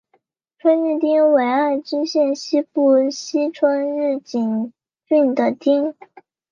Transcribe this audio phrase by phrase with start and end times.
[0.57, 4.73] 春日町为爱知县西部西春日井
[5.05, 5.93] 郡的町。